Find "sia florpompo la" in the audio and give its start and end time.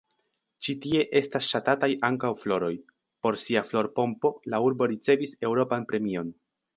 3.43-4.63